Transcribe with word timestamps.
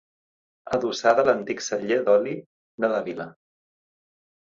Adossada 0.77 1.25
a 1.25 1.25
l'antic 1.27 1.61
celler 1.65 1.97
d'oli 2.07 2.33
de 2.87 2.91
la 2.95 3.03
vila. 3.11 3.29